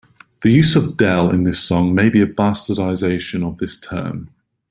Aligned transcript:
The 0.41 0.49
use 0.49 0.75
of 0.75 0.97
"dell" 0.97 1.29
in 1.29 1.43
this 1.43 1.59
song 1.59 1.93
may 1.93 2.09
be 2.09 2.21
a 2.21 2.25
bastardisation 2.25 3.45
of 3.47 3.59
this 3.59 3.79
term. 3.79 4.31